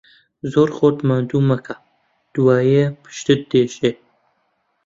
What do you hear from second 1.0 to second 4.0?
ماندوو مەکە، دوایێ پشتت دێشێ.